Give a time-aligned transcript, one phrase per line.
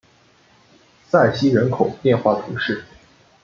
[1.11, 2.83] 塞西人口变化图示